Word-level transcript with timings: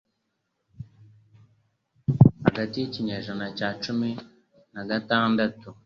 Hagati 2.45 2.75
y'ikinyejana 2.79 3.45
cya 3.57 3.69
cumi 3.83 4.09
nagatandatu 4.73 5.67